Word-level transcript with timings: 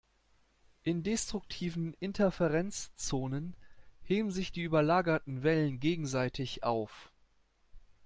In 0.81 1.03
destruktiven 1.03 1.93
Interferenzzonen 1.99 3.55
heben 4.01 4.31
sich 4.31 4.51
die 4.51 4.63
überlagerten 4.63 5.43
Wellen 5.43 5.79
gegenseitig 5.79 6.63
auf. 6.63 7.11